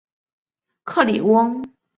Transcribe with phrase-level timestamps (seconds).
[0.83, 1.63] 克里翁。